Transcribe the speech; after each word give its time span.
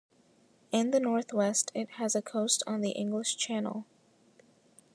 In 0.71 0.89
the 0.89 0.99
northwest, 0.99 1.71
it 1.75 1.87
has 1.97 2.15
a 2.15 2.23
coast 2.23 2.63
on 2.65 2.81
the 2.81 2.89
English 2.89 3.37
Channel. 3.37 3.85